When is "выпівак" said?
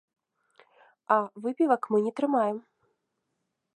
1.43-1.81